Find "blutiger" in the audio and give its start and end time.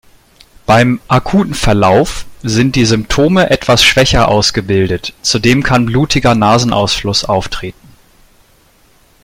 5.85-6.33